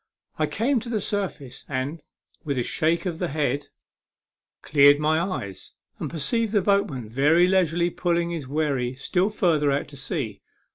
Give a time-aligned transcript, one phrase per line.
[0.39, 2.01] I came to the surface, and,
[2.43, 3.67] with a shake of the head,
[4.63, 9.71] cleared my eyes, and perceived the boat man very leisurely pulling his wherry still further
[9.71, 10.41] out to sea.